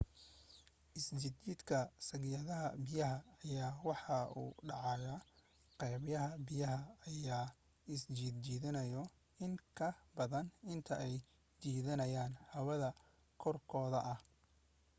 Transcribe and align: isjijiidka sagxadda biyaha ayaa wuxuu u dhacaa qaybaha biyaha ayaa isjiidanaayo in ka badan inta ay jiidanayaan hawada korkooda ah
isjijiidka 0.99 1.77
sagxadda 2.09 2.59
biyaha 2.87 3.23
ayaa 3.47 3.71
wuxuu 3.87 4.25
u 4.41 4.43
dhacaa 4.69 5.17
qaybaha 5.81 6.27
biyaha 6.47 6.79
ayaa 7.09 7.45
isjiidanaayo 7.93 9.03
in 9.43 9.53
ka 9.77 9.87
badan 10.17 10.47
inta 10.73 10.93
ay 11.05 11.15
jiidanayaan 11.61 12.33
hawada 12.53 12.89
korkooda 13.41 13.99
ah 14.13 14.19